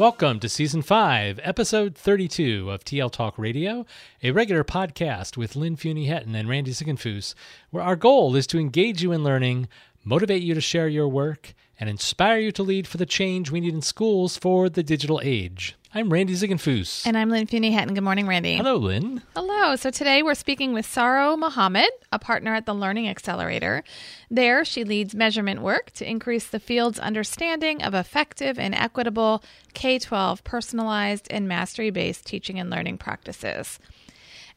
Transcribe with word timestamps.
Welcome 0.00 0.40
to 0.40 0.48
Season 0.48 0.80
5, 0.80 1.40
Episode 1.42 1.94
32 1.94 2.70
of 2.70 2.82
TL 2.84 3.12
Talk 3.12 3.36
Radio, 3.36 3.84
a 4.22 4.30
regular 4.30 4.64
podcast 4.64 5.36
with 5.36 5.56
Lynn 5.56 5.76
Fuini-Hetten 5.76 6.34
and 6.34 6.48
Randy 6.48 6.70
Ziegenfuss, 6.70 7.34
where 7.68 7.82
our 7.82 7.96
goal 7.96 8.34
is 8.34 8.46
to 8.46 8.58
engage 8.58 9.02
you 9.02 9.12
in 9.12 9.22
learning, 9.22 9.68
motivate 10.02 10.42
you 10.42 10.54
to 10.54 10.60
share 10.62 10.88
your 10.88 11.06
work, 11.06 11.52
and 11.80 11.88
inspire 11.88 12.38
you 12.38 12.52
to 12.52 12.62
lead 12.62 12.86
for 12.86 12.98
the 12.98 13.06
change 13.06 13.50
we 13.50 13.60
need 13.60 13.74
in 13.74 13.80
schools 13.80 14.36
for 14.36 14.68
the 14.68 14.82
digital 14.82 15.20
age. 15.24 15.74
I'm 15.92 16.12
Randy 16.12 16.34
Ziegenfuss. 16.34 17.04
And 17.04 17.18
I'm 17.18 17.30
Lynn 17.30 17.48
Fuini-Hetten. 17.48 17.94
Good 17.94 18.04
morning, 18.04 18.28
Randy. 18.28 18.54
Hello, 18.54 18.76
Lynn. 18.76 19.22
Hello. 19.34 19.74
So 19.74 19.90
today 19.90 20.22
we're 20.22 20.34
speaking 20.34 20.72
with 20.72 20.86
Saro 20.86 21.36
Mohammed, 21.36 21.90
a 22.12 22.18
partner 22.20 22.54
at 22.54 22.64
the 22.64 22.74
Learning 22.74 23.08
Accelerator. 23.08 23.82
There, 24.30 24.64
she 24.64 24.84
leads 24.84 25.16
measurement 25.16 25.62
work 25.62 25.90
to 25.92 26.08
increase 26.08 26.46
the 26.46 26.60
field's 26.60 27.00
understanding 27.00 27.82
of 27.82 27.94
effective 27.94 28.56
and 28.56 28.72
equitable 28.72 29.42
K 29.74 29.98
12 29.98 30.44
personalized 30.44 31.26
and 31.28 31.48
mastery 31.48 31.90
based 31.90 32.24
teaching 32.24 32.60
and 32.60 32.70
learning 32.70 32.98
practices. 32.98 33.80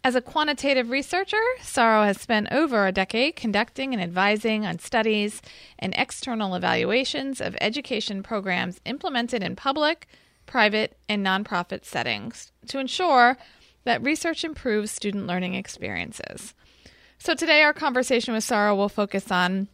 As 0.06 0.16
a 0.16 0.22
quantitative 0.22 0.90
researcher, 0.90 1.42
Saro 1.62 2.04
has 2.04 2.20
spent 2.20 2.52
over 2.52 2.86
a 2.86 2.92
decade 2.92 3.38
conducting 3.38 3.94
and 3.94 4.04
advising 4.04 4.66
on 4.66 4.80
studies 4.80 5.42
and 5.80 5.94
external 5.98 6.56
evaluations 6.56 7.40
of 7.40 7.56
education 7.62 8.22
programs 8.22 8.82
implemented 8.84 9.42
in 9.42 9.56
public, 9.56 10.08
private, 10.46 10.98
and 11.08 11.26
nonprofit 11.26 11.86
settings 11.86 12.52
to 12.68 12.80
ensure 12.80 13.38
that 13.86 14.04
research 14.04 14.44
improves 14.44 14.92
student 14.92 15.26
learning 15.26 15.56
experiences. 15.56 16.54
So, 17.18 17.34
today 17.34 17.64
our 17.64 17.72
conversation 17.72 18.34
with 18.34 18.44
Saro 18.44 18.76
will 18.76 18.90
focus 18.90 19.32
on 19.32 19.70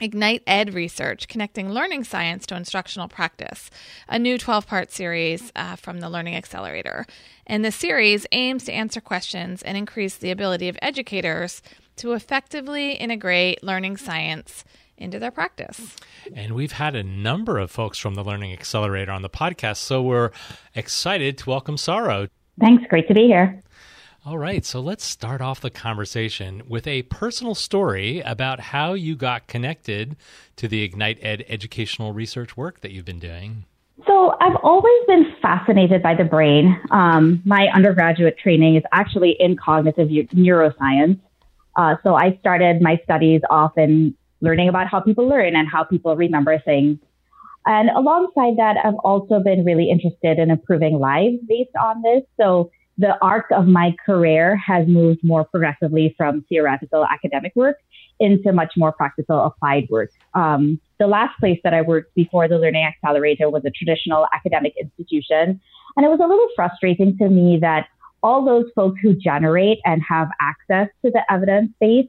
IgnitED 0.00 0.74
Research, 0.74 1.28
connecting 1.28 1.70
learning 1.70 2.04
science 2.04 2.46
to 2.46 2.56
instructional 2.56 3.06
practice, 3.06 3.70
a 4.08 4.18
new 4.18 4.38
12 4.38 4.66
part 4.66 4.90
series 4.90 5.52
uh, 5.54 5.76
from 5.76 6.00
the 6.00 6.08
Learning 6.08 6.34
Accelerator. 6.34 7.06
And 7.46 7.64
the 7.64 7.70
series 7.70 8.26
aims 8.32 8.64
to 8.64 8.72
answer 8.72 9.00
questions 9.00 9.62
and 9.62 9.76
increase 9.76 10.16
the 10.16 10.30
ability 10.30 10.68
of 10.68 10.78
educators 10.80 11.62
to 11.96 12.12
effectively 12.12 12.92
integrate 12.92 13.62
learning 13.62 13.98
science 13.98 14.64
into 14.96 15.18
their 15.18 15.30
practice. 15.30 15.96
And 16.34 16.54
we've 16.54 16.72
had 16.72 16.94
a 16.94 17.02
number 17.02 17.58
of 17.58 17.70
folks 17.70 17.98
from 17.98 18.14
the 18.14 18.24
Learning 18.24 18.52
Accelerator 18.52 19.12
on 19.12 19.22
the 19.22 19.30
podcast, 19.30 19.78
so 19.78 20.02
we're 20.02 20.30
excited 20.74 21.38
to 21.38 21.50
welcome 21.50 21.76
Saro. 21.76 22.28
Thanks. 22.58 22.84
Great 22.88 23.08
to 23.08 23.14
be 23.14 23.26
here. 23.26 23.60
All 24.26 24.36
right, 24.36 24.66
so 24.66 24.80
let's 24.80 25.02
start 25.02 25.40
off 25.40 25.62
the 25.62 25.70
conversation 25.70 26.62
with 26.68 26.86
a 26.86 27.02
personal 27.04 27.54
story 27.54 28.20
about 28.20 28.60
how 28.60 28.92
you 28.92 29.16
got 29.16 29.46
connected 29.46 30.14
to 30.56 30.68
the 30.68 30.86
IgnitED 30.86 31.46
educational 31.48 32.12
research 32.12 32.54
work 32.54 32.80
that 32.80 32.90
you've 32.90 33.06
been 33.06 33.18
doing. 33.18 33.64
So, 34.06 34.34
I've 34.38 34.56
always 34.62 35.06
been 35.06 35.24
fascinated 35.40 36.02
by 36.02 36.14
the 36.14 36.24
brain. 36.24 36.78
Um, 36.90 37.40
my 37.46 37.68
undergraduate 37.74 38.36
training 38.36 38.76
is 38.76 38.82
actually 38.92 39.36
in 39.40 39.56
cognitive 39.56 40.08
neuroscience. 40.08 41.18
Uh, 41.76 41.96
so, 42.02 42.14
I 42.14 42.36
started 42.40 42.82
my 42.82 43.00
studies 43.04 43.40
off 43.48 43.78
in 43.78 44.14
learning 44.42 44.68
about 44.68 44.86
how 44.86 45.00
people 45.00 45.26
learn 45.28 45.56
and 45.56 45.66
how 45.66 45.84
people 45.84 46.14
remember 46.14 46.58
things. 46.58 46.98
And 47.64 47.88
alongside 47.88 48.58
that, 48.58 48.76
I've 48.84 48.96
also 48.96 49.40
been 49.40 49.64
really 49.64 49.90
interested 49.90 50.38
in 50.38 50.50
improving 50.50 50.98
lives 50.98 51.38
based 51.48 51.74
on 51.80 52.02
this. 52.02 52.22
So, 52.38 52.70
the 53.00 53.16
arc 53.22 53.46
of 53.50 53.66
my 53.66 53.96
career 54.04 54.56
has 54.56 54.86
moved 54.86 55.20
more 55.22 55.44
progressively 55.44 56.14
from 56.18 56.42
theoretical 56.50 57.06
academic 57.06 57.52
work 57.56 57.78
into 58.18 58.52
much 58.52 58.74
more 58.76 58.92
practical 58.92 59.40
applied 59.40 59.88
work. 59.88 60.10
Um, 60.34 60.78
the 60.98 61.06
last 61.06 61.38
place 61.40 61.58
that 61.64 61.72
I 61.72 61.80
worked 61.80 62.14
before 62.14 62.46
the 62.46 62.58
Learning 62.58 62.84
Accelerator 62.84 63.48
was 63.48 63.64
a 63.64 63.70
traditional 63.70 64.26
academic 64.34 64.74
institution. 64.78 65.58
And 65.96 66.06
it 66.06 66.10
was 66.10 66.20
a 66.22 66.26
little 66.26 66.48
frustrating 66.54 67.16
to 67.16 67.30
me 67.30 67.58
that 67.62 67.86
all 68.22 68.44
those 68.44 68.66
folks 68.76 69.00
who 69.02 69.14
generate 69.14 69.78
and 69.86 70.02
have 70.06 70.28
access 70.38 70.88
to 71.02 71.10
the 71.10 71.22
evidence 71.32 71.72
base, 71.80 72.06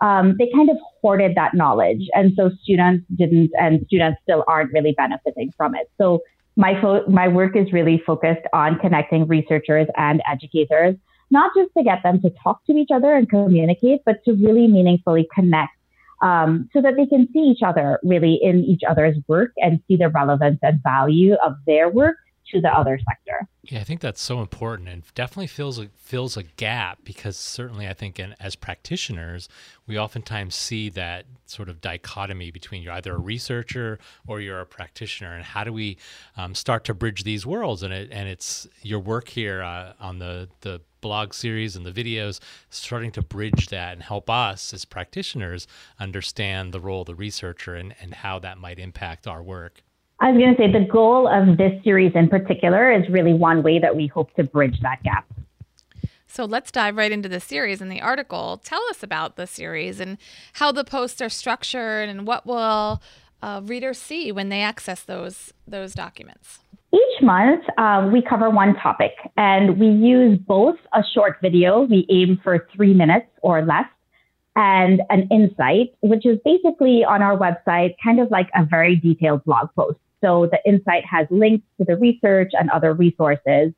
um, 0.00 0.34
they 0.40 0.50
kind 0.52 0.70
of 0.70 0.76
hoarded 1.00 1.36
that 1.36 1.54
knowledge. 1.54 2.08
And 2.14 2.32
so 2.36 2.50
students 2.62 3.06
didn't, 3.16 3.52
and 3.60 3.86
students 3.86 4.18
still 4.24 4.42
aren't 4.48 4.72
really 4.72 4.92
benefiting 4.92 5.52
from 5.56 5.76
it. 5.76 5.88
So 5.98 6.20
my 6.56 6.80
fo- 6.80 7.06
my 7.08 7.28
work 7.28 7.56
is 7.56 7.72
really 7.72 8.02
focused 8.06 8.46
on 8.52 8.78
connecting 8.78 9.26
researchers 9.26 9.86
and 9.96 10.22
educators, 10.30 10.96
not 11.30 11.52
just 11.56 11.70
to 11.76 11.82
get 11.82 12.02
them 12.02 12.20
to 12.22 12.30
talk 12.42 12.64
to 12.66 12.72
each 12.72 12.90
other 12.92 13.14
and 13.14 13.28
communicate, 13.28 14.00
but 14.04 14.22
to 14.24 14.34
really 14.34 14.66
meaningfully 14.66 15.28
connect, 15.34 15.72
um, 16.22 16.68
so 16.72 16.82
that 16.82 16.96
they 16.96 17.06
can 17.06 17.28
see 17.32 17.40
each 17.40 17.62
other 17.62 17.98
really 18.02 18.38
in 18.42 18.64
each 18.64 18.82
other's 18.88 19.16
work 19.28 19.52
and 19.56 19.80
see 19.88 19.96
the 19.96 20.08
relevance 20.08 20.58
and 20.62 20.82
value 20.82 21.34
of 21.44 21.54
their 21.66 21.88
work 21.88 22.16
to 22.50 22.60
the 22.60 22.68
other 22.68 22.98
sector. 23.08 23.48
Yeah, 23.64 23.78
I 23.78 23.84
think 23.84 24.00
that's 24.00 24.20
so 24.20 24.40
important 24.40 24.88
and 24.88 25.04
definitely 25.14 25.46
fills 25.46 25.78
a, 25.78 25.88
fills 25.96 26.36
a 26.36 26.42
gap 26.42 26.98
because 27.04 27.36
certainly 27.36 27.86
I 27.86 27.94
think 27.94 28.18
in, 28.18 28.34
as 28.40 28.56
practitioners, 28.56 29.48
we 29.86 29.96
oftentimes 29.96 30.56
see 30.56 30.88
that 30.90 31.26
sort 31.46 31.68
of 31.68 31.80
dichotomy 31.80 32.50
between 32.50 32.82
you're 32.82 32.94
either 32.94 33.14
a 33.14 33.18
researcher 33.20 34.00
or 34.26 34.40
you're 34.40 34.60
a 34.60 34.66
practitioner. 34.66 35.32
And 35.36 35.44
how 35.44 35.62
do 35.62 35.72
we 35.72 35.96
um, 36.36 36.56
start 36.56 36.82
to 36.84 36.94
bridge 36.94 37.22
these 37.22 37.46
worlds? 37.46 37.84
And, 37.84 37.94
it, 37.94 38.08
and 38.10 38.28
it's 38.28 38.66
your 38.82 38.98
work 38.98 39.28
here 39.28 39.62
uh, 39.62 39.92
on 40.00 40.18
the, 40.18 40.48
the 40.62 40.80
blog 41.00 41.32
series 41.32 41.76
and 41.76 41.86
the 41.86 41.92
videos 41.92 42.40
starting 42.68 43.12
to 43.12 43.22
bridge 43.22 43.68
that 43.68 43.92
and 43.92 44.02
help 44.02 44.28
us 44.28 44.74
as 44.74 44.84
practitioners 44.84 45.68
understand 46.00 46.72
the 46.72 46.80
role 46.80 47.02
of 47.02 47.06
the 47.06 47.14
researcher 47.14 47.76
and, 47.76 47.94
and 48.00 48.12
how 48.12 48.40
that 48.40 48.58
might 48.58 48.80
impact 48.80 49.28
our 49.28 49.42
work. 49.42 49.84
I 50.22 50.30
was 50.30 50.38
going 50.38 50.54
to 50.54 50.62
say 50.62 50.70
the 50.70 50.88
goal 50.88 51.26
of 51.26 51.58
this 51.58 51.72
series 51.82 52.12
in 52.14 52.28
particular 52.28 52.92
is 52.92 53.02
really 53.08 53.34
one 53.34 53.64
way 53.64 53.80
that 53.80 53.96
we 53.96 54.06
hope 54.06 54.32
to 54.36 54.44
bridge 54.44 54.78
that 54.82 55.02
gap. 55.02 55.26
So 56.28 56.44
let's 56.44 56.70
dive 56.70 56.96
right 56.96 57.10
into 57.10 57.28
the 57.28 57.40
series 57.40 57.80
and 57.80 57.90
the 57.90 58.00
article. 58.00 58.60
Tell 58.62 58.80
us 58.88 59.02
about 59.02 59.34
the 59.34 59.48
series 59.48 59.98
and 59.98 60.18
how 60.54 60.70
the 60.70 60.84
posts 60.84 61.20
are 61.20 61.28
structured 61.28 62.08
and 62.08 62.24
what 62.24 62.46
will 62.46 63.02
uh, 63.42 63.62
readers 63.64 63.98
see 63.98 64.30
when 64.30 64.48
they 64.48 64.62
access 64.62 65.02
those 65.02 65.52
those 65.66 65.92
documents. 65.92 66.60
Each 66.94 67.20
month, 67.20 67.64
uh, 67.76 68.08
we 68.12 68.22
cover 68.22 68.48
one 68.48 68.76
topic, 68.76 69.12
and 69.36 69.76
we 69.80 69.88
use 69.88 70.38
both 70.38 70.76
a 70.94 71.02
short 71.14 71.38
video. 71.42 71.80
We 71.82 72.06
aim 72.10 72.38
for 72.44 72.68
three 72.76 72.94
minutes 72.94 73.26
or 73.40 73.64
less, 73.64 73.86
and 74.54 75.02
an 75.10 75.26
insight, 75.32 75.94
which 76.00 76.24
is 76.24 76.38
basically 76.44 77.04
on 77.04 77.22
our 77.22 77.36
website, 77.36 77.96
kind 78.04 78.20
of 78.20 78.30
like 78.30 78.50
a 78.54 78.64
very 78.64 78.94
detailed 78.94 79.44
blog 79.44 79.68
post. 79.74 79.98
So 80.22 80.48
the 80.50 80.58
insight 80.64 81.04
has 81.10 81.26
links 81.30 81.66
to 81.78 81.84
the 81.84 81.96
research 81.96 82.52
and 82.52 82.70
other 82.70 82.94
resources. 82.94 83.72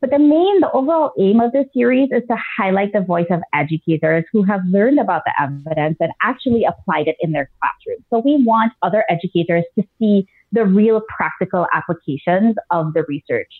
But 0.00 0.10
the 0.10 0.18
main, 0.18 0.60
the 0.60 0.70
overall 0.72 1.12
aim 1.18 1.40
of 1.40 1.52
this 1.52 1.66
series 1.72 2.10
is 2.12 2.22
to 2.28 2.36
highlight 2.58 2.92
the 2.92 3.00
voice 3.00 3.26
of 3.30 3.40
educators 3.54 4.24
who 4.30 4.42
have 4.42 4.60
learned 4.68 5.00
about 5.00 5.22
the 5.24 5.32
evidence 5.40 5.96
and 6.00 6.12
actually 6.22 6.64
applied 6.64 7.08
it 7.08 7.16
in 7.20 7.32
their 7.32 7.50
classroom. 7.60 8.04
So 8.10 8.18
we 8.18 8.42
want 8.44 8.72
other 8.82 9.04
educators 9.08 9.64
to 9.78 9.84
see 9.98 10.28
the 10.52 10.66
real 10.66 11.00
practical 11.08 11.66
applications 11.72 12.56
of 12.70 12.92
the 12.92 13.04
research. 13.08 13.50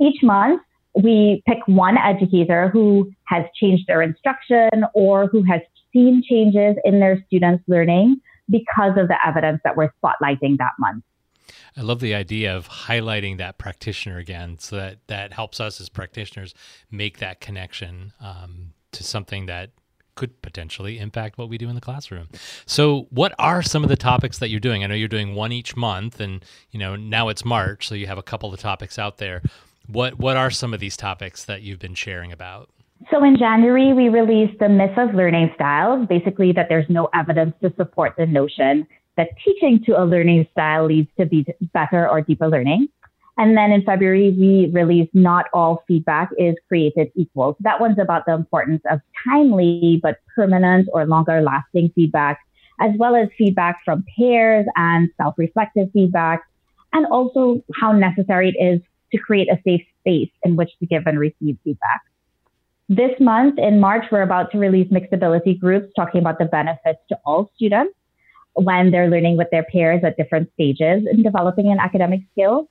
Each 0.00 0.22
month, 0.22 0.62
we 0.94 1.42
pick 1.46 1.58
one 1.66 1.98
educator 1.98 2.70
who 2.70 3.12
has 3.24 3.44
changed 3.60 3.86
their 3.86 4.00
instruction 4.00 4.70
or 4.94 5.26
who 5.26 5.42
has 5.42 5.60
seen 5.92 6.22
changes 6.26 6.76
in 6.84 7.00
their 7.00 7.22
students' 7.26 7.64
learning 7.68 8.20
because 8.48 8.96
of 8.96 9.08
the 9.08 9.16
evidence 9.26 9.60
that 9.64 9.76
we're 9.76 9.92
spotlighting 10.02 10.56
that 10.56 10.72
month. 10.78 11.04
I 11.76 11.82
love 11.82 12.00
the 12.00 12.14
idea 12.14 12.56
of 12.56 12.68
highlighting 12.68 13.38
that 13.38 13.58
practitioner 13.58 14.18
again, 14.18 14.58
so 14.58 14.76
that 14.76 14.98
that 15.06 15.32
helps 15.32 15.60
us 15.60 15.80
as 15.80 15.88
practitioners 15.88 16.54
make 16.90 17.18
that 17.18 17.40
connection 17.40 18.12
um, 18.20 18.72
to 18.92 19.04
something 19.04 19.46
that 19.46 19.70
could 20.16 20.40
potentially 20.42 20.98
impact 20.98 21.38
what 21.38 21.48
we 21.48 21.58
do 21.58 21.68
in 21.68 21.74
the 21.74 21.80
classroom. 21.80 22.28
So, 22.64 23.06
what 23.10 23.34
are 23.38 23.62
some 23.62 23.84
of 23.84 23.88
the 23.88 23.96
topics 23.96 24.38
that 24.38 24.48
you're 24.48 24.60
doing? 24.60 24.82
I 24.82 24.88
know 24.88 24.94
you're 24.94 25.08
doing 25.08 25.34
one 25.34 25.52
each 25.52 25.76
month, 25.76 26.20
and 26.20 26.44
you 26.70 26.80
know 26.80 26.96
now 26.96 27.28
it's 27.28 27.44
March, 27.44 27.86
so 27.86 27.94
you 27.94 28.06
have 28.06 28.18
a 28.18 28.22
couple 28.22 28.52
of 28.52 28.58
topics 28.58 28.98
out 28.98 29.18
there. 29.18 29.42
What 29.86 30.18
what 30.18 30.36
are 30.36 30.50
some 30.50 30.74
of 30.74 30.80
these 30.80 30.96
topics 30.96 31.44
that 31.44 31.62
you've 31.62 31.78
been 31.78 31.94
sharing 31.94 32.32
about? 32.32 32.70
So 33.10 33.22
in 33.22 33.36
January, 33.36 33.92
we 33.92 34.08
released 34.08 34.58
the 34.58 34.70
myth 34.70 34.96
of 34.96 35.14
learning 35.14 35.52
styles, 35.54 36.08
basically 36.08 36.52
that 36.52 36.68
there's 36.70 36.88
no 36.88 37.08
evidence 37.14 37.54
to 37.62 37.72
support 37.76 38.14
the 38.16 38.26
notion 38.26 38.86
that 39.16 39.30
teaching 39.44 39.82
to 39.84 40.00
a 40.00 40.04
learning 40.04 40.46
style 40.52 40.86
leads 40.86 41.08
to 41.18 41.26
be 41.26 41.46
better 41.72 42.08
or 42.08 42.20
deeper 42.20 42.48
learning. 42.48 42.88
And 43.38 43.56
then 43.56 43.70
in 43.70 43.82
February, 43.82 44.34
we 44.38 44.70
released 44.72 45.14
Not 45.14 45.46
All 45.52 45.82
Feedback 45.86 46.30
is 46.38 46.54
Created 46.68 47.10
Equal. 47.14 47.52
So 47.52 47.58
that 47.60 47.80
one's 47.80 47.98
about 47.98 48.24
the 48.26 48.32
importance 48.32 48.82
of 48.90 49.00
timely 49.26 50.00
but 50.02 50.18
permanent 50.34 50.88
or 50.92 51.06
longer 51.06 51.42
lasting 51.42 51.92
feedback, 51.94 52.40
as 52.80 52.92
well 52.98 53.14
as 53.14 53.28
feedback 53.36 53.78
from 53.84 54.04
peers 54.16 54.64
and 54.76 55.10
self 55.18 55.34
reflective 55.36 55.90
feedback, 55.92 56.42
and 56.94 57.06
also 57.06 57.62
how 57.78 57.92
necessary 57.92 58.54
it 58.56 58.62
is 58.62 58.80
to 59.12 59.18
create 59.18 59.48
a 59.50 59.58
safe 59.64 59.82
space 60.00 60.30
in 60.42 60.56
which 60.56 60.70
to 60.80 60.86
give 60.86 61.02
and 61.06 61.18
receive 61.18 61.58
feedback. 61.62 62.00
This 62.88 63.12
month 63.20 63.58
in 63.58 63.80
March, 63.80 64.06
we're 64.10 64.22
about 64.22 64.50
to 64.52 64.58
release 64.58 64.90
mixed 64.90 65.12
ability 65.12 65.54
groups 65.54 65.92
talking 65.94 66.20
about 66.20 66.38
the 66.38 66.44
benefits 66.44 67.00
to 67.08 67.18
all 67.26 67.50
students 67.56 67.95
when 68.56 68.90
they're 68.90 69.08
learning 69.08 69.36
with 69.36 69.48
their 69.50 69.62
peers 69.62 70.02
at 70.04 70.16
different 70.16 70.50
stages 70.54 71.06
in 71.10 71.22
developing 71.22 71.70
an 71.70 71.78
academic 71.78 72.20
skill. 72.32 72.68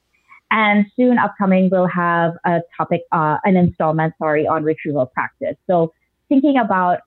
And 0.51 0.85
soon 0.95 1.17
upcoming, 1.17 1.69
we'll 1.71 1.87
have 1.87 2.33
a 2.45 2.61
topic, 2.77 3.01
uh, 3.11 3.37
an 3.43 3.55
installment, 3.55 4.13
sorry, 4.17 4.47
on 4.47 4.63
retrieval 4.63 5.05
practice. 5.07 5.55
So 5.67 5.93
thinking 6.29 6.57
about 6.57 6.99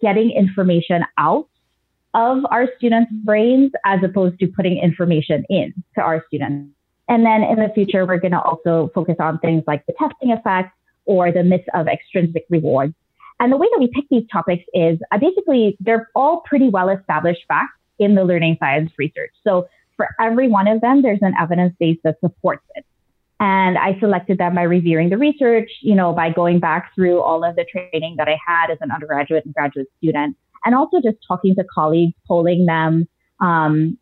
getting 0.00 0.30
information 0.30 1.04
out 1.18 1.48
of 2.14 2.44
our 2.50 2.68
students' 2.76 3.12
brains 3.24 3.72
as 3.84 4.00
opposed 4.02 4.38
to 4.40 4.46
putting 4.48 4.78
information 4.78 5.44
in 5.48 5.74
to 5.94 6.00
our 6.00 6.24
students. 6.28 6.70
And 7.08 7.24
then 7.24 7.42
in 7.42 7.56
the 7.56 7.70
future, 7.74 8.04
we're 8.06 8.18
going 8.18 8.32
to 8.32 8.40
also 8.40 8.90
focus 8.94 9.16
on 9.20 9.38
things 9.38 9.62
like 9.66 9.84
the 9.86 9.94
testing 9.98 10.32
effect 10.32 10.74
or 11.04 11.30
the 11.30 11.42
myth 11.42 11.64
of 11.74 11.86
extrinsic 11.86 12.44
rewards. 12.50 12.94
And 13.38 13.52
the 13.52 13.56
way 13.56 13.66
that 13.70 13.78
we 13.78 13.88
pick 13.88 14.04
these 14.10 14.26
topics 14.32 14.64
is 14.72 14.98
uh, 15.12 15.18
basically 15.18 15.76
they're 15.80 16.08
all 16.14 16.40
pretty 16.46 16.68
well 16.68 16.88
established 16.88 17.42
facts 17.46 17.76
in 17.98 18.14
the 18.14 18.24
learning 18.24 18.56
science 18.60 18.92
research. 18.98 19.32
So 19.44 19.68
for 19.96 20.08
every 20.20 20.48
one 20.48 20.68
of 20.68 20.80
them, 20.80 21.02
there's 21.02 21.22
an 21.22 21.34
evidence 21.40 21.74
base 21.78 21.98
that 22.04 22.16
supports 22.20 22.64
it. 22.74 22.84
And 23.38 23.76
I 23.76 23.98
selected 24.00 24.38
them 24.38 24.54
by 24.54 24.62
reviewing 24.62 25.10
the 25.10 25.18
research, 25.18 25.70
you 25.82 25.94
know, 25.94 26.12
by 26.12 26.30
going 26.30 26.58
back 26.58 26.94
through 26.94 27.20
all 27.20 27.44
of 27.44 27.56
the 27.56 27.64
training 27.64 28.16
that 28.16 28.28
I 28.28 28.38
had 28.46 28.70
as 28.70 28.78
an 28.80 28.90
undergraduate 28.90 29.44
and 29.44 29.54
graduate 29.54 29.88
student, 29.98 30.36
and 30.64 30.74
also 30.74 31.00
just 31.02 31.18
talking 31.26 31.54
to 31.56 31.64
colleagues, 31.64 32.14
polling 32.26 32.64
them, 32.64 33.06
um, 33.40 33.98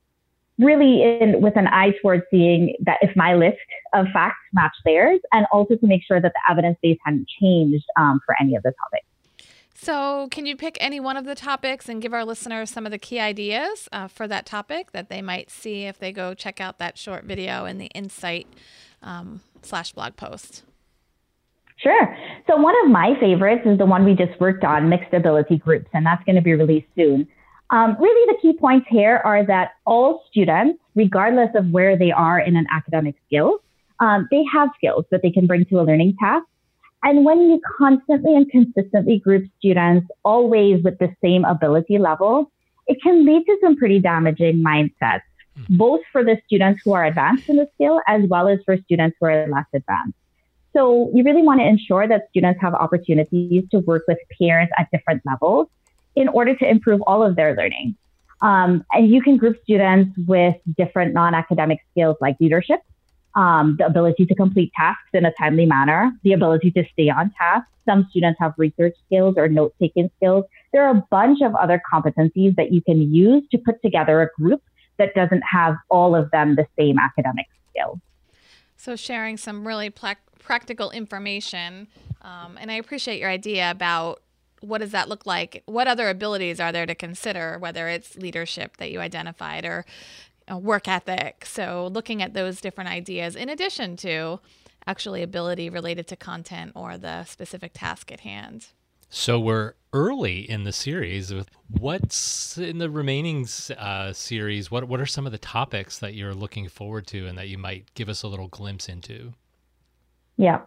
really 0.58 1.02
in, 1.02 1.40
with 1.40 1.56
an 1.56 1.66
eye 1.66 1.92
towards 2.00 2.22
seeing 2.30 2.76
that 2.84 2.98
if 3.02 3.16
my 3.16 3.34
list 3.34 3.58
of 3.92 4.06
facts 4.12 4.38
matched 4.52 4.80
theirs, 4.84 5.18
and 5.32 5.46
also 5.52 5.74
to 5.74 5.86
make 5.86 6.02
sure 6.06 6.20
that 6.20 6.32
the 6.32 6.52
evidence 6.52 6.78
base 6.80 6.98
hadn't 7.04 7.26
changed 7.40 7.84
um, 7.98 8.20
for 8.24 8.36
any 8.40 8.54
of 8.54 8.62
the 8.62 8.72
topics. 8.84 9.06
So, 9.76 10.28
can 10.30 10.46
you 10.46 10.56
pick 10.56 10.78
any 10.80 11.00
one 11.00 11.16
of 11.16 11.24
the 11.24 11.34
topics 11.34 11.88
and 11.88 12.00
give 12.00 12.14
our 12.14 12.24
listeners 12.24 12.70
some 12.70 12.86
of 12.86 12.92
the 12.92 12.98
key 12.98 13.18
ideas 13.18 13.88
uh, 13.90 14.06
for 14.06 14.28
that 14.28 14.46
topic 14.46 14.92
that 14.92 15.08
they 15.08 15.20
might 15.20 15.50
see 15.50 15.84
if 15.84 15.98
they 15.98 16.12
go 16.12 16.32
check 16.32 16.60
out 16.60 16.78
that 16.78 16.96
short 16.96 17.24
video 17.24 17.64
in 17.64 17.78
the 17.78 17.86
Insight 17.86 18.46
um, 19.02 19.40
slash 19.62 19.92
blog 19.92 20.14
post? 20.14 20.62
Sure. 21.76 22.16
So, 22.46 22.56
one 22.56 22.74
of 22.84 22.90
my 22.90 23.14
favorites 23.18 23.62
is 23.66 23.78
the 23.78 23.84
one 23.84 24.04
we 24.04 24.14
just 24.14 24.40
worked 24.40 24.62
on, 24.62 24.88
mixed 24.88 25.12
ability 25.12 25.58
groups, 25.58 25.88
and 25.92 26.06
that's 26.06 26.22
going 26.24 26.36
to 26.36 26.42
be 26.42 26.54
released 26.54 26.86
soon. 26.94 27.26
Um, 27.70 27.96
really, 27.98 28.32
the 28.32 28.38
key 28.40 28.56
points 28.56 28.86
here 28.88 29.20
are 29.24 29.44
that 29.46 29.72
all 29.84 30.22
students, 30.30 30.78
regardless 30.94 31.50
of 31.56 31.70
where 31.70 31.98
they 31.98 32.12
are 32.12 32.38
in 32.38 32.56
an 32.56 32.66
academic 32.70 33.16
skill, 33.26 33.58
um, 33.98 34.28
they 34.30 34.44
have 34.52 34.68
skills 34.76 35.04
that 35.10 35.22
they 35.22 35.30
can 35.30 35.46
bring 35.46 35.64
to 35.66 35.80
a 35.80 35.82
learning 35.82 36.16
task. 36.20 36.46
And 37.04 37.24
when 37.24 37.50
you 37.50 37.60
constantly 37.78 38.34
and 38.34 38.50
consistently 38.50 39.18
group 39.18 39.44
students 39.58 40.08
always 40.24 40.82
with 40.82 40.98
the 40.98 41.14
same 41.22 41.44
ability 41.44 41.98
level, 41.98 42.50
it 42.86 43.00
can 43.02 43.26
lead 43.26 43.44
to 43.44 43.56
some 43.62 43.76
pretty 43.76 43.98
damaging 43.98 44.64
mindsets, 44.64 45.20
hmm. 45.54 45.76
both 45.76 46.00
for 46.10 46.24
the 46.24 46.40
students 46.46 46.80
who 46.84 46.92
are 46.94 47.04
advanced 47.04 47.48
in 47.48 47.56
the 47.56 47.68
skill 47.74 48.00
as 48.08 48.22
well 48.28 48.48
as 48.48 48.58
for 48.64 48.78
students 48.78 49.16
who 49.20 49.26
are 49.26 49.46
less 49.48 49.66
advanced. 49.74 50.16
So 50.72 51.10
you 51.14 51.22
really 51.22 51.42
want 51.42 51.60
to 51.60 51.66
ensure 51.66 52.08
that 52.08 52.28
students 52.30 52.60
have 52.60 52.74
opportunities 52.74 53.64
to 53.70 53.78
work 53.80 54.02
with 54.08 54.18
peers 54.36 54.68
at 54.76 54.90
different 54.90 55.22
levels 55.24 55.68
in 56.16 56.28
order 56.28 56.56
to 56.56 56.68
improve 56.68 57.00
all 57.02 57.22
of 57.22 57.36
their 57.36 57.54
learning. 57.54 57.96
Um, 58.42 58.84
and 58.92 59.08
you 59.08 59.22
can 59.22 59.36
group 59.36 59.62
students 59.62 60.10
with 60.26 60.56
different 60.76 61.14
non-academic 61.14 61.78
skills 61.92 62.16
like 62.20 62.36
leadership, 62.40 62.80
um, 63.34 63.76
the 63.78 63.86
ability 63.86 64.26
to 64.26 64.34
complete 64.34 64.72
tasks 64.76 65.08
in 65.12 65.24
a 65.24 65.32
timely 65.32 65.66
manner, 65.66 66.12
the 66.22 66.32
ability 66.32 66.70
to 66.72 66.84
stay 66.92 67.08
on 67.10 67.30
task. 67.38 67.66
Some 67.84 68.06
students 68.10 68.38
have 68.40 68.54
research 68.56 68.96
skills 69.06 69.34
or 69.36 69.48
note-taking 69.48 70.10
skills. 70.16 70.44
There 70.72 70.84
are 70.84 70.96
a 70.96 71.04
bunch 71.10 71.40
of 71.42 71.54
other 71.54 71.82
competencies 71.92 72.56
that 72.56 72.72
you 72.72 72.80
can 72.80 73.12
use 73.12 73.42
to 73.50 73.58
put 73.58 73.82
together 73.82 74.22
a 74.22 74.28
group 74.40 74.62
that 74.96 75.14
doesn't 75.14 75.42
have 75.42 75.76
all 75.90 76.14
of 76.14 76.30
them 76.30 76.54
the 76.54 76.66
same 76.78 76.98
academic 76.98 77.46
skills. 77.70 77.98
So 78.76 78.96
sharing 78.96 79.36
some 79.36 79.66
really 79.66 79.90
practical 79.90 80.90
information, 80.90 81.88
um, 82.22 82.56
and 82.60 82.70
I 82.70 82.74
appreciate 82.74 83.18
your 83.18 83.30
idea 83.30 83.70
about 83.70 84.22
what 84.60 84.78
does 84.78 84.92
that 84.92 85.08
look 85.08 85.26
like? 85.26 85.62
What 85.66 85.88
other 85.88 86.08
abilities 86.08 86.58
are 86.58 86.72
there 86.72 86.86
to 86.86 86.94
consider, 86.94 87.58
whether 87.58 87.88
it's 87.88 88.16
leadership 88.16 88.78
that 88.78 88.90
you 88.90 89.00
identified 89.00 89.66
or 89.66 89.84
work 90.50 90.88
ethic? 90.88 91.44
So, 91.46 91.88
looking 91.92 92.22
at 92.22 92.34
those 92.34 92.60
different 92.60 92.90
ideas 92.90 93.36
in 93.36 93.48
addition 93.48 93.96
to 93.98 94.40
actually 94.86 95.22
ability 95.22 95.70
related 95.70 96.06
to 96.08 96.16
content 96.16 96.72
or 96.74 96.98
the 96.98 97.24
specific 97.24 97.72
task 97.74 98.12
at 98.12 98.20
hand. 98.20 98.68
So 99.08 99.38
we're 99.38 99.74
early 99.92 100.38
in 100.40 100.64
the 100.64 100.72
series. 100.72 101.32
With 101.32 101.48
what's 101.68 102.58
in 102.58 102.78
the 102.78 102.90
remaining 102.90 103.46
uh, 103.78 104.12
series? 104.12 104.72
What 104.72 104.88
what 104.88 105.00
are 105.00 105.06
some 105.06 105.24
of 105.24 105.30
the 105.30 105.38
topics 105.38 106.00
that 106.00 106.14
you're 106.14 106.34
looking 106.34 106.68
forward 106.68 107.06
to, 107.08 107.26
and 107.26 107.38
that 107.38 107.48
you 107.48 107.56
might 107.56 107.94
give 107.94 108.08
us 108.08 108.24
a 108.24 108.28
little 108.28 108.48
glimpse 108.48 108.88
into? 108.88 109.32
Yeah. 110.36 110.62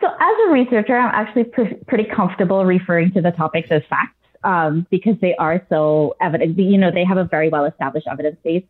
So 0.00 0.06
as 0.06 0.34
a 0.48 0.50
researcher, 0.50 0.96
I'm 0.96 1.14
actually 1.14 1.44
pr- 1.44 1.74
pretty 1.86 2.04
comfortable 2.04 2.64
referring 2.64 3.12
to 3.12 3.20
the 3.20 3.32
topics 3.32 3.68
as 3.70 3.82
facts 3.90 4.16
um, 4.44 4.86
because 4.90 5.16
they 5.20 5.34
are 5.36 5.62
so 5.68 6.16
evident. 6.22 6.58
You 6.58 6.78
know, 6.78 6.90
they 6.90 7.04
have 7.04 7.18
a 7.18 7.24
very 7.24 7.50
well 7.50 7.66
established 7.66 8.06
evidence 8.10 8.38
base. 8.42 8.64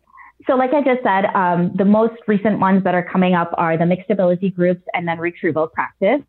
So, 0.47 0.55
like 0.55 0.73
I 0.73 0.81
just 0.81 1.01
said, 1.01 1.25
um, 1.33 1.71
the 1.75 1.85
most 1.85 2.21
recent 2.27 2.59
ones 2.59 2.83
that 2.83 2.93
are 2.93 3.03
coming 3.03 3.33
up 3.33 3.51
are 3.57 3.77
the 3.77 3.85
mixed 3.85 4.09
ability 4.09 4.51
groups 4.51 4.83
and 4.93 5.07
then 5.07 5.17
retrieval 5.17 5.67
practice. 5.67 6.21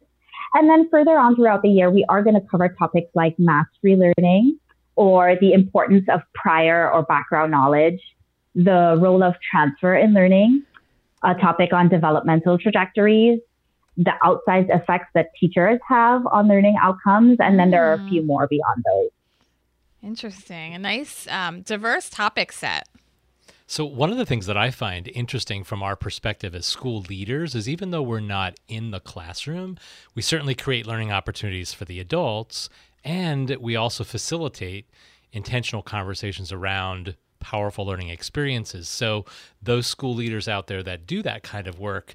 And 0.55 0.71
then 0.71 0.89
further 0.91 1.19
on 1.19 1.37
throughout 1.37 1.63
the 1.63 1.69
year, 1.69 1.91
we 1.91 2.05
are 2.09 2.23
going 2.23 2.35
to 2.35 2.47
cover 2.49 2.69
topics 2.79 3.11
like 3.15 3.35
mastery 3.39 3.97
learning 3.97 4.59
or 4.95 5.37
the 5.41 5.53
importance 5.53 6.07
of 6.09 6.21
prior 6.35 6.91
or 6.91 7.03
background 7.03 7.51
knowledge, 7.51 8.01
the 8.55 8.97
role 8.99 9.23
of 9.23 9.35
transfer 9.51 9.95
in 9.95 10.15
learning, 10.15 10.63
a 11.23 11.35
topic 11.35 11.73
on 11.73 11.89
developmental 11.89 12.59
trajectories, 12.59 13.41
the 13.99 14.13
outsized 14.25 14.75
effects 14.75 15.09
that 15.15 15.29
teachers 15.39 15.79
have 15.87 16.27
on 16.29 16.49
learning 16.49 16.77
outcomes. 16.81 17.37
And 17.41 17.59
then 17.59 17.71
there 17.71 17.85
are 17.85 17.95
a 17.95 18.09
few 18.09 18.23
mm. 18.23 18.27
more 18.27 18.47
beyond 18.47 18.85
those. 18.87 19.11
Interesting. 20.03 20.75
A 20.75 20.79
nice, 20.79 21.27
um, 21.29 21.63
diverse 21.63 22.09
topic 22.09 22.53
set. 22.53 22.89
So, 23.69 23.85
one 23.85 24.13
of 24.13 24.17
the 24.17 24.27
things 24.27 24.47
that 24.47 24.57
I 24.57 24.71
find 24.71 25.09
interesting 25.09 25.65
from 25.65 25.83
our 25.83 25.97
perspective 25.97 26.55
as 26.55 26.65
school 26.65 27.01
leaders 27.09 27.57
is 27.57 27.69
even 27.69 27.91
though 27.91 28.03
we're 28.03 28.21
not 28.21 28.61
in 28.69 28.93
the 28.93 29.01
classroom, 29.01 29.77
we 30.15 30.23
certainly 30.23 30.55
create 30.55 30.87
learning 30.87 31.11
opportunities 31.11 31.73
for 31.73 31.85
the 31.85 31.99
adults, 31.99 32.69
and 33.03 33.51
we 33.57 33.75
also 33.75 34.05
facilitate 34.05 34.89
intentional 35.33 35.83
conversations 35.83 36.53
around 36.53 37.17
powerful 37.41 37.85
learning 37.85 38.09
experiences. 38.09 38.89
So, 38.89 39.25
those 39.61 39.89
school 39.89 40.15
leaders 40.15 40.47
out 40.47 40.69
there 40.69 40.85
that 40.85 41.05
do 41.05 41.21
that 41.23 41.43
kind 41.43 41.67
of 41.67 41.81
work, 41.81 42.15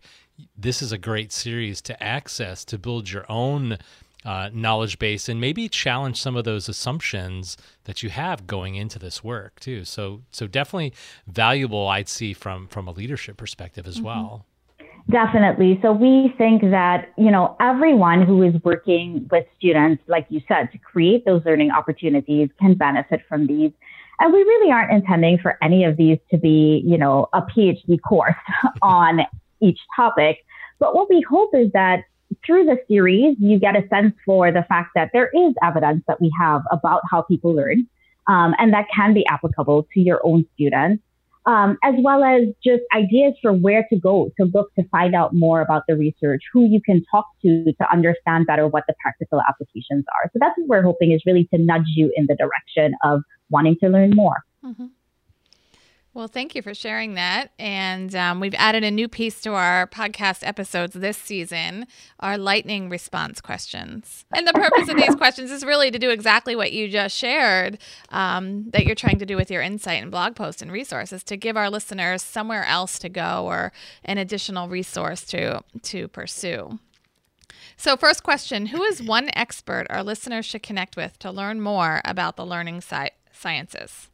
this 0.57 0.81
is 0.81 0.93
a 0.93 0.97
great 0.97 1.33
series 1.33 1.81
to 1.81 2.01
access 2.01 2.63
to 2.63 2.77
build 2.77 3.11
your 3.11 3.29
own 3.29 3.77
uh, 4.25 4.49
knowledge 4.53 4.99
base 4.99 5.27
and 5.27 5.41
maybe 5.41 5.67
challenge 5.67 6.21
some 6.21 6.35
of 6.35 6.43
those 6.43 6.69
assumptions 6.69 7.57
that 7.85 8.03
you 8.03 8.09
have 8.09 8.47
going 8.47 8.75
into 8.75 8.99
this 8.99 9.23
work 9.23 9.59
too. 9.59 9.83
So 9.85 10.21
so 10.31 10.47
definitely 10.47 10.93
valuable 11.27 11.87
I'd 11.87 12.09
see 12.09 12.33
from 12.33 12.67
from 12.67 12.87
a 12.87 12.91
leadership 12.91 13.37
perspective 13.37 13.87
as 13.87 13.95
mm-hmm. 13.95 14.05
well. 14.05 14.45
Definitely. 15.09 15.79
So 15.81 15.91
we 15.91 16.33
think 16.37 16.61
that, 16.61 17.11
you 17.17 17.31
know, 17.31 17.55
everyone 17.59 18.21
who 18.21 18.43
is 18.43 18.53
working 18.63 19.27
with 19.31 19.45
students, 19.57 20.03
like 20.07 20.27
you 20.29 20.41
said, 20.47 20.71
to 20.71 20.77
create 20.77 21.25
those 21.25 21.43
learning 21.43 21.71
opportunities 21.71 22.49
can 22.59 22.75
benefit 22.75 23.21
from 23.27 23.47
these. 23.47 23.71
And 24.19 24.31
we 24.31 24.39
really 24.39 24.71
aren't 24.71 24.91
intending 24.91 25.39
for 25.39 25.57
any 25.63 25.83
of 25.83 25.97
these 25.97 26.19
to 26.29 26.37
be, 26.37 26.83
you 26.85 26.97
know, 26.97 27.27
a 27.33 27.41
PhD 27.41 27.99
course 28.07 28.35
on 28.83 29.21
each 29.59 29.79
topic. 29.95 30.45
But 30.79 30.95
what 30.95 31.09
we 31.09 31.25
hope 31.27 31.49
is 31.55 31.71
that 31.73 32.03
through 32.45 32.65
the 32.65 32.77
series, 32.87 33.35
you 33.39 33.59
get 33.59 33.75
a 33.75 33.87
sense 33.87 34.13
for 34.25 34.51
the 34.51 34.63
fact 34.63 34.91
that 34.95 35.11
there 35.13 35.29
is 35.33 35.53
evidence 35.63 36.03
that 36.07 36.19
we 36.19 36.31
have 36.39 36.61
about 36.71 37.01
how 37.09 37.21
people 37.21 37.53
learn, 37.53 37.87
um, 38.27 38.55
and 38.57 38.73
that 38.73 38.87
can 38.95 39.13
be 39.13 39.25
applicable 39.27 39.87
to 39.93 39.99
your 39.99 40.19
own 40.23 40.45
students 40.53 41.03
um, 41.45 41.77
as 41.83 41.95
well 41.99 42.23
as 42.23 42.43
just 42.63 42.83
ideas 42.95 43.33
for 43.41 43.51
where 43.51 43.85
to 43.91 43.99
go 43.99 44.31
to 44.39 44.45
look 44.45 44.73
to 44.75 44.83
find 44.89 45.15
out 45.15 45.33
more 45.33 45.61
about 45.61 45.83
the 45.87 45.95
research, 45.95 46.43
who 46.53 46.65
you 46.65 46.79
can 46.81 47.03
talk 47.09 47.25
to 47.41 47.65
to 47.65 47.91
understand 47.91 48.45
better 48.45 48.67
what 48.67 48.83
the 48.87 48.93
practical 49.01 49.41
applications 49.47 50.05
are. 50.15 50.29
So 50.33 50.39
that's 50.39 50.53
what 50.57 50.67
we're 50.67 50.83
hoping 50.83 51.11
is 51.11 51.23
really 51.25 51.45
to 51.53 51.57
nudge 51.57 51.87
you 51.95 52.11
in 52.15 52.27
the 52.27 52.35
direction 52.35 52.93
of 53.03 53.21
wanting 53.49 53.77
to 53.81 53.89
learn 53.89 54.11
more. 54.11 54.43
Mm-hmm. 54.63 54.85
Well, 56.13 56.27
thank 56.27 56.55
you 56.55 56.61
for 56.61 56.73
sharing 56.73 57.13
that. 57.13 57.51
And 57.57 58.13
um, 58.15 58.41
we've 58.41 58.53
added 58.55 58.83
a 58.83 58.91
new 58.91 59.07
piece 59.07 59.39
to 59.41 59.53
our 59.53 59.87
podcast 59.87 60.45
episodes 60.45 60.93
this 60.93 61.17
season 61.17 61.87
our 62.19 62.37
lightning 62.37 62.89
response 62.89 63.39
questions. 63.39 64.25
And 64.35 64.45
the 64.45 64.51
purpose 64.51 64.89
of 64.89 64.97
these 64.97 65.15
questions 65.15 65.51
is 65.51 65.63
really 65.63 65.89
to 65.89 65.97
do 65.97 66.09
exactly 66.09 66.53
what 66.53 66.73
you 66.73 66.89
just 66.89 67.15
shared 67.15 67.77
um, 68.09 68.69
that 68.71 68.85
you're 68.85 68.93
trying 68.93 69.19
to 69.19 69.25
do 69.25 69.37
with 69.37 69.49
your 69.49 69.61
insight 69.61 70.01
and 70.01 70.11
blog 70.11 70.35
post 70.35 70.61
and 70.61 70.69
resources 70.69 71.23
to 71.23 71.37
give 71.37 71.55
our 71.55 71.69
listeners 71.69 72.21
somewhere 72.21 72.65
else 72.65 72.99
to 72.99 73.07
go 73.07 73.45
or 73.45 73.71
an 74.03 74.17
additional 74.17 74.67
resource 74.67 75.23
to, 75.27 75.63
to 75.83 76.09
pursue. 76.09 76.77
So, 77.77 77.95
first 77.95 78.21
question 78.21 78.67
Who 78.67 78.83
is 78.83 79.01
one 79.01 79.29
expert 79.33 79.87
our 79.89 80.03
listeners 80.03 80.45
should 80.45 80.61
connect 80.61 80.97
with 80.97 81.17
to 81.19 81.31
learn 81.31 81.61
more 81.61 82.01
about 82.03 82.35
the 82.35 82.45
learning 82.45 82.81
sci- 82.81 83.11
sciences? 83.31 84.10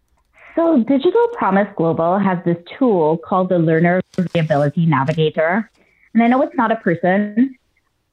So, 0.58 0.84
Digital 0.88 1.28
Promise 1.34 1.68
Global 1.76 2.18
has 2.18 2.40
this 2.44 2.58
tool 2.80 3.20
called 3.20 3.50
the 3.50 3.60
Learner 3.60 4.02
Variability 4.18 4.88
Navigator. 4.88 5.70
And 6.16 6.24
I 6.24 6.28
know 6.28 6.42
it's 6.42 6.56
not 6.56 6.72
a 6.72 6.78
person, 6.78 7.56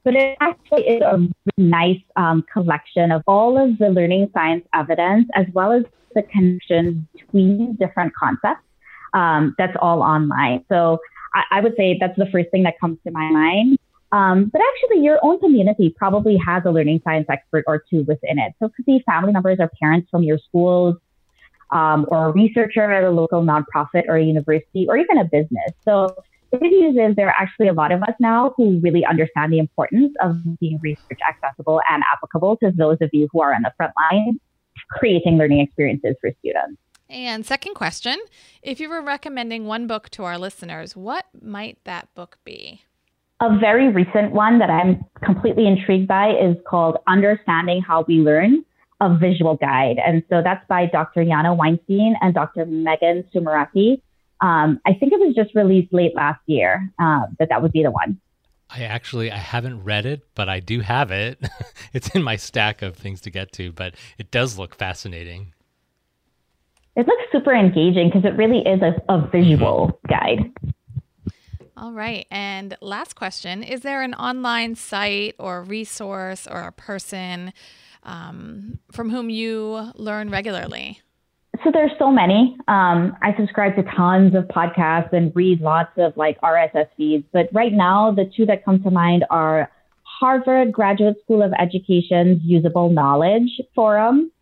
but 0.02 0.14
it 0.14 0.36
actually 0.42 0.86
is 0.86 1.00
a 1.00 1.16
really 1.16 1.30
nice 1.56 2.02
um, 2.16 2.44
collection 2.52 3.12
of 3.12 3.22
all 3.26 3.56
of 3.56 3.78
the 3.78 3.88
learning 3.88 4.30
science 4.34 4.62
evidence 4.74 5.26
as 5.34 5.46
well 5.54 5.72
as 5.72 5.84
the 6.14 6.22
connections 6.24 7.06
between 7.14 7.76
different 7.76 8.14
concepts. 8.14 8.60
Um, 9.14 9.54
that's 9.56 9.76
all 9.80 10.02
online. 10.02 10.66
So, 10.68 10.98
I, 11.34 11.44
I, 11.50 11.60
would 11.62 11.74
say 11.78 11.96
that's 11.98 12.18
the 12.18 12.26
first 12.26 12.50
thing 12.50 12.64
that 12.64 12.78
comes 12.78 12.98
to 13.06 13.10
my 13.10 13.30
mind. 13.30 13.78
Um, 14.12 14.50
but 14.52 14.60
actually, 14.60 15.02
your 15.02 15.18
own 15.22 15.40
community 15.40 15.94
probably 15.96 16.36
has 16.36 16.62
a 16.66 16.70
learning 16.70 17.00
science 17.04 17.24
expert 17.30 17.64
or 17.66 17.82
two 17.88 18.02
within 18.02 18.38
it. 18.38 18.52
So 18.58 18.66
it 18.66 18.72
could 18.76 18.84
be 18.84 19.02
family 19.06 19.32
members 19.32 19.56
or 19.60 19.70
parents 19.80 20.10
from 20.10 20.24
your 20.24 20.38
schools, 20.38 20.96
um, 21.74 22.06
or 22.08 22.28
a 22.28 22.32
researcher 22.32 22.90
at 22.90 23.04
a 23.04 23.10
local 23.10 23.42
nonprofit 23.42 24.04
or 24.08 24.16
a 24.16 24.24
university 24.24 24.86
or 24.88 24.96
even 24.96 25.18
a 25.18 25.24
business. 25.24 25.72
So 25.84 26.14
the 26.50 26.58
good 26.58 26.70
news 26.70 26.96
is 26.96 27.16
there 27.16 27.28
are 27.28 27.34
actually 27.38 27.68
a 27.68 27.72
lot 27.72 27.92
of 27.92 28.02
us 28.02 28.14
now 28.20 28.54
who 28.56 28.78
really 28.80 29.04
understand 29.04 29.52
the 29.52 29.58
importance 29.58 30.14
of 30.22 30.36
being 30.60 30.78
research 30.82 31.18
accessible 31.28 31.80
and 31.90 32.02
applicable 32.12 32.56
to 32.58 32.70
those 32.70 32.98
of 33.00 33.10
you 33.12 33.28
who 33.32 33.42
are 33.42 33.52
on 33.52 33.62
the 33.62 33.72
front 33.76 33.92
line 34.10 34.40
creating 34.90 35.36
learning 35.36 35.60
experiences 35.60 36.14
for 36.20 36.30
students. 36.40 36.80
And 37.08 37.44
second 37.44 37.74
question 37.74 38.18
if 38.62 38.80
you 38.80 38.88
were 38.88 39.02
recommending 39.02 39.66
one 39.66 39.86
book 39.86 40.08
to 40.10 40.24
our 40.24 40.38
listeners, 40.38 40.96
what 40.96 41.26
might 41.40 41.78
that 41.84 42.08
book 42.14 42.38
be? 42.44 42.82
A 43.40 43.58
very 43.58 43.88
recent 43.88 44.32
one 44.32 44.58
that 44.60 44.70
I'm 44.70 45.04
completely 45.24 45.66
intrigued 45.66 46.08
by 46.08 46.30
is 46.30 46.56
called 46.66 46.98
Understanding 47.06 47.82
How 47.82 48.04
We 48.06 48.20
Learn 48.20 48.64
a 49.04 49.16
visual 49.16 49.56
guide. 49.56 49.96
And 50.04 50.22
so 50.30 50.40
that's 50.42 50.66
by 50.66 50.86
Dr. 50.86 51.20
Yana 51.20 51.54
Weinstein 51.56 52.16
and 52.20 52.34
Dr. 52.34 52.64
Megan 52.64 53.24
Sumeracki. 53.34 54.00
Um, 54.40 54.80
I 54.86 54.94
think 54.94 55.12
it 55.12 55.20
was 55.20 55.34
just 55.34 55.54
released 55.54 55.92
late 55.92 56.14
last 56.14 56.40
year, 56.46 56.90
uh, 56.98 57.26
that 57.38 57.50
that 57.50 57.62
would 57.62 57.72
be 57.72 57.82
the 57.82 57.90
one. 57.90 58.20
I 58.70 58.84
actually 58.84 59.30
I 59.30 59.36
haven't 59.36 59.84
read 59.84 60.06
it, 60.06 60.22
but 60.34 60.48
I 60.48 60.60
do 60.60 60.80
have 60.80 61.10
it. 61.10 61.38
it's 61.92 62.08
in 62.08 62.22
my 62.22 62.36
stack 62.36 62.82
of 62.82 62.96
things 62.96 63.20
to 63.22 63.30
get 63.30 63.52
to, 63.52 63.72
but 63.72 63.94
it 64.18 64.30
does 64.30 64.58
look 64.58 64.74
fascinating. 64.74 65.52
It 66.96 67.06
looks 67.06 67.22
super 67.30 67.54
engaging 67.54 68.08
because 68.08 68.24
it 68.24 68.36
really 68.36 68.60
is 68.60 68.80
a, 68.82 68.94
a 69.12 69.28
visual 69.28 70.00
mm-hmm. 70.08 70.12
guide. 70.12 71.32
All 71.76 71.92
right. 71.92 72.26
And 72.30 72.76
last 72.80 73.14
question 73.14 73.62
Is 73.62 73.80
there 73.80 74.02
an 74.02 74.14
online 74.14 74.74
site 74.74 75.34
or 75.38 75.62
resource 75.62 76.46
or 76.46 76.60
a 76.60 76.72
person 76.72 77.52
um, 78.04 78.78
from 78.92 79.10
whom 79.10 79.30
you 79.30 79.90
learn 79.94 80.30
regularly? 80.30 81.00
So 81.62 81.70
there's 81.72 81.92
so 81.98 82.10
many. 82.10 82.56
Um, 82.66 83.16
I 83.22 83.34
subscribe 83.36 83.76
to 83.76 83.82
tons 83.82 84.34
of 84.34 84.44
podcasts 84.44 85.12
and 85.12 85.34
read 85.34 85.60
lots 85.60 85.92
of 85.96 86.16
like 86.16 86.40
RSS 86.40 86.88
feeds. 86.96 87.24
But 87.32 87.48
right 87.52 87.72
now, 87.72 88.10
the 88.10 88.30
two 88.36 88.44
that 88.46 88.64
come 88.64 88.82
to 88.82 88.90
mind 88.90 89.24
are 89.30 89.70
Harvard 90.02 90.72
Graduate 90.72 91.16
School 91.22 91.42
of 91.42 91.52
Education's 91.58 92.40
Usable 92.42 92.90
Knowledge 92.90 93.60
Forum. 93.74 94.32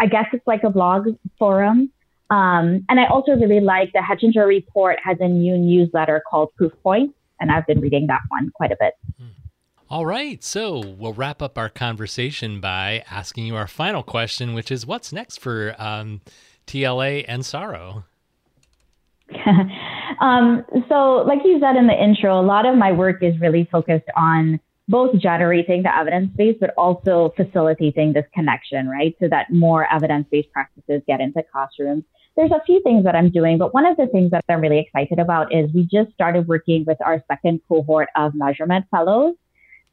I 0.00 0.06
guess 0.06 0.26
it's 0.32 0.46
like 0.46 0.62
a 0.62 0.70
blog 0.70 1.08
forum. 1.38 1.90
Um, 2.30 2.84
and 2.88 3.00
I 3.00 3.06
also 3.06 3.32
really 3.32 3.60
like 3.60 3.92
the 3.92 3.98
Hechinger 3.98 4.46
Report 4.46 4.98
has 5.02 5.16
a 5.20 5.26
new 5.26 5.58
newsletter 5.58 6.22
called 6.28 6.54
Proof 6.56 6.72
Points, 6.82 7.14
and 7.40 7.50
I've 7.50 7.66
been 7.66 7.80
reading 7.80 8.06
that 8.06 8.20
one 8.28 8.50
quite 8.54 8.70
a 8.70 8.76
bit. 8.78 8.94
Hmm. 9.18 9.39
All 9.90 10.06
right, 10.06 10.40
so 10.44 10.78
we'll 10.78 11.14
wrap 11.14 11.42
up 11.42 11.58
our 11.58 11.68
conversation 11.68 12.60
by 12.60 13.02
asking 13.10 13.46
you 13.46 13.56
our 13.56 13.66
final 13.66 14.04
question, 14.04 14.54
which 14.54 14.70
is 14.70 14.86
what's 14.86 15.12
next 15.12 15.40
for 15.40 15.74
um, 15.78 16.20
TLA 16.68 17.24
and 17.26 17.44
Saro? 17.44 18.04
um, 20.20 20.64
so, 20.88 21.24
like 21.26 21.40
you 21.44 21.58
said 21.58 21.74
in 21.74 21.88
the 21.88 22.00
intro, 22.00 22.40
a 22.40 22.40
lot 22.40 22.66
of 22.66 22.76
my 22.76 22.92
work 22.92 23.20
is 23.24 23.34
really 23.40 23.68
focused 23.72 24.06
on 24.16 24.60
both 24.86 25.18
generating 25.18 25.82
the 25.82 25.92
evidence 25.96 26.30
base, 26.36 26.56
but 26.60 26.70
also 26.78 27.34
facilitating 27.36 28.12
this 28.12 28.26
connection, 28.32 28.88
right? 28.88 29.16
So 29.18 29.26
that 29.26 29.52
more 29.52 29.92
evidence 29.92 30.28
based 30.30 30.52
practices 30.52 31.02
get 31.08 31.20
into 31.20 31.42
classrooms. 31.50 32.04
There's 32.36 32.52
a 32.52 32.62
few 32.64 32.80
things 32.84 33.02
that 33.02 33.16
I'm 33.16 33.30
doing, 33.30 33.58
but 33.58 33.74
one 33.74 33.86
of 33.86 33.96
the 33.96 34.06
things 34.06 34.30
that 34.30 34.44
I'm 34.48 34.60
really 34.60 34.78
excited 34.78 35.18
about 35.18 35.52
is 35.52 35.68
we 35.74 35.82
just 35.82 36.12
started 36.14 36.46
working 36.46 36.84
with 36.86 36.98
our 37.04 37.24
second 37.26 37.60
cohort 37.68 38.08
of 38.14 38.36
measurement 38.36 38.86
fellows. 38.92 39.34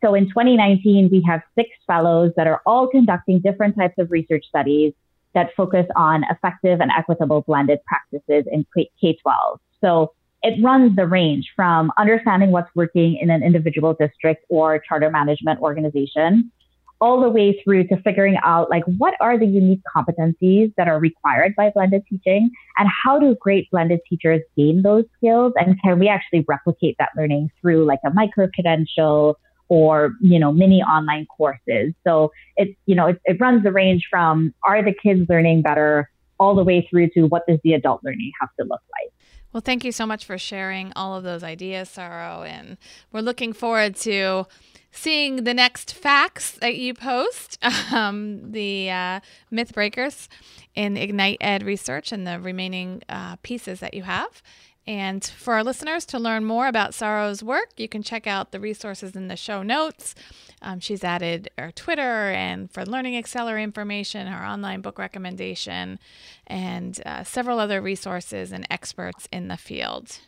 So 0.03 0.13
in 0.13 0.25
2019, 0.25 1.09
we 1.11 1.23
have 1.27 1.41
six 1.55 1.69
fellows 1.87 2.31
that 2.37 2.47
are 2.47 2.61
all 2.65 2.87
conducting 2.87 3.39
different 3.39 3.75
types 3.75 3.95
of 3.97 4.11
research 4.11 4.45
studies 4.47 4.93
that 5.33 5.49
focus 5.55 5.85
on 5.95 6.23
effective 6.29 6.79
and 6.81 6.91
equitable 6.91 7.41
blended 7.41 7.79
practices 7.85 8.45
in 8.51 8.65
K 8.75 9.17
12. 9.21 9.59
So 9.81 10.13
it 10.43 10.63
runs 10.63 10.95
the 10.95 11.07
range 11.07 11.51
from 11.55 11.91
understanding 11.97 12.51
what's 12.51 12.69
working 12.75 13.17
in 13.19 13.29
an 13.29 13.43
individual 13.43 13.95
district 13.99 14.45
or 14.49 14.79
charter 14.79 15.09
management 15.09 15.59
organization 15.61 16.51
all 16.99 17.21
the 17.21 17.29
way 17.29 17.59
through 17.63 17.87
to 17.87 18.01
figuring 18.01 18.37
out 18.43 18.69
like 18.69 18.83
what 18.97 19.13
are 19.21 19.37
the 19.37 19.45
unique 19.45 19.81
competencies 19.95 20.73
that 20.77 20.87
are 20.87 20.99
required 20.99 21.55
by 21.55 21.69
blended 21.69 22.03
teaching 22.09 22.49
and 22.77 22.89
how 23.03 23.19
do 23.19 23.35
great 23.39 23.69
blended 23.69 23.99
teachers 24.09 24.41
gain 24.55 24.81
those 24.81 25.05
skills 25.15 25.53
and 25.57 25.79
can 25.81 25.99
we 25.99 26.07
actually 26.07 26.43
replicate 26.47 26.95
that 26.97 27.09
learning 27.15 27.51
through 27.61 27.85
like 27.85 27.99
a 28.05 28.09
micro 28.11 28.47
credential 28.53 29.37
or 29.69 30.13
you 30.21 30.39
know 30.39 30.51
mini 30.51 30.81
online 30.81 31.25
courses. 31.25 31.93
So 32.05 32.31
it 32.55 32.75
you 32.86 32.95
know 32.95 33.07
it, 33.07 33.21
it 33.25 33.39
runs 33.39 33.63
the 33.63 33.71
range 33.71 34.07
from 34.09 34.53
are 34.63 34.83
the 34.83 34.93
kids 34.93 35.27
learning 35.29 35.62
better 35.62 36.09
all 36.39 36.55
the 36.55 36.63
way 36.63 36.88
through 36.89 37.09
to 37.09 37.24
what 37.24 37.43
does 37.47 37.59
the 37.63 37.74
adult 37.74 38.03
learning 38.03 38.31
have 38.39 38.50
to 38.59 38.63
look 38.63 38.81
like? 38.91 39.12
Well 39.53 39.62
thank 39.62 39.83
you 39.83 39.91
so 39.91 40.05
much 40.05 40.25
for 40.25 40.38
sharing 40.38 40.91
all 40.95 41.15
of 41.15 41.24
those 41.24 41.43
ideas 41.43 41.89
Saro 41.89 42.43
and 42.43 42.77
we're 43.12 43.21
looking 43.21 43.53
forward 43.53 43.95
to 43.97 44.45
seeing 44.91 45.43
the 45.43 45.53
next 45.53 45.93
facts 45.93 46.51
that 46.51 46.75
you 46.75 46.93
post 46.93 47.57
um, 47.93 48.51
the 48.51 48.89
uh, 48.89 49.19
myth 49.51 49.74
breakers 49.74 50.27
in 50.75 50.95
IgnitED 50.95 51.65
research 51.65 52.12
and 52.12 52.25
the 52.25 52.39
remaining 52.39 53.01
uh, 53.09 53.36
pieces 53.38 53.79
that 53.79 53.93
you 53.93 54.03
have 54.03 54.41
and 54.88 55.22
for 55.24 55.53
our 55.53 55.63
listeners 55.65 56.06
to 56.06 56.17
learn 56.17 56.46
more 56.46 56.67
about 56.67 56.94
Saro's 56.94 57.44
work, 57.44 57.72
you 57.75 57.89
can 57.89 58.01
check 58.01 58.25
out 58.25 58.51
the 58.51 58.60
resources 58.60 59.17
in 59.17 59.27
the 59.27 59.36
show 59.36 59.62
notes. 59.62 60.15
Um, 60.62 60.79
she's 60.79 61.03
added 61.03 61.50
her 61.58 61.72
Twitter 61.72 62.32
and 62.32 62.72
for 62.72 62.86
Learning 62.86 63.17
Accelerate 63.17 63.65
information, 63.65 64.27
her 64.27 64.46
online 64.46 64.79
book 64.79 64.98
recommendation, 64.98 66.00
and 66.48 67.01
uh, 67.06 67.25
several 67.25 67.60
other 67.60 67.82
resources 67.82 68.53
and 68.53 68.65
experts 68.72 69.27
in 69.32 69.50
the 69.50 69.58
field. 69.58 70.20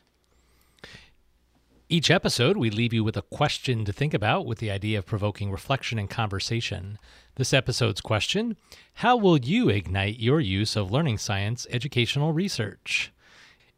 Each 1.87 2.11
episode, 2.11 2.57
we 2.57 2.69
leave 2.69 2.93
you 2.93 3.03
with 3.03 3.17
a 3.17 3.23
question 3.23 3.85
to 3.85 3.93
think 3.93 4.13
about 4.13 4.45
with 4.45 4.59
the 4.59 4.69
idea 4.69 4.99
of 4.99 5.07
provoking 5.07 5.51
reflection 5.51 5.97
and 5.97 6.09
conversation. 6.09 6.99
This 7.35 7.53
episode's 7.53 8.01
question 8.01 8.57
How 8.95 9.15
will 9.15 9.37
you 9.37 9.69
ignite 9.69 10.19
your 10.19 10.41
use 10.41 10.75
of 10.75 10.91
learning 10.91 11.17
science 11.17 11.65
educational 11.71 12.33
research? 12.33 13.11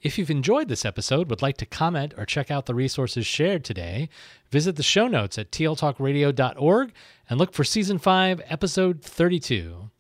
If 0.02 0.18
you've 0.18 0.32
enjoyed 0.32 0.68
this 0.68 0.84
episode, 0.86 1.30
would 1.30 1.42
like 1.44 1.58
to 1.58 1.66
comment 1.66 2.14
or 2.18 2.26
check 2.26 2.50
out 2.50 2.66
the 2.66 2.74
resources 2.74 3.26
shared 3.28 3.64
today, 3.64 4.10
visit 4.50 4.76
the 4.76 4.84
show 4.84 5.08
notes 5.08 5.38
at 5.38 5.52
tltalkradio.org 5.52 6.92
and 7.30 7.40
look 7.40 7.54
for 7.54 7.64
season 7.64 8.00
5, 8.00 8.42
episode 8.50 9.02
32. 9.02 9.92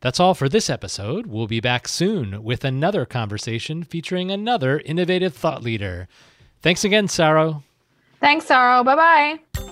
That's 0.00 0.20
all 0.20 0.34
for 0.34 0.48
this 0.48 0.70
episode. 0.70 1.26
We'll 1.26 1.46
be 1.46 1.60
back 1.60 1.88
soon 1.88 2.42
with 2.42 2.64
another 2.64 3.04
conversation 3.04 3.82
featuring 3.82 4.30
another 4.30 4.80
innovative 4.80 5.34
thought 5.34 5.62
leader. 5.62 6.08
Thanks 6.60 6.84
again, 6.84 7.08
Saro. 7.08 7.62
Thanks, 8.20 8.46
Saro. 8.46 8.84
Bye 8.84 8.96
bye. 9.54 9.71